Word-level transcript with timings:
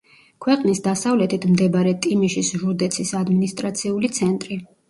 ქვეყნის 0.45 0.79
დასავლეთით 0.87 1.45
მდებარე 1.51 1.93
ტიმიშის 2.07 2.51
ჟუდეცის 2.63 3.15
ადმინისტრაციული 3.23 4.15
ცენტრი. 4.21 4.63